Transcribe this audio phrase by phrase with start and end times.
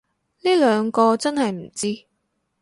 [0.39, 2.07] 呢兩個真係唔知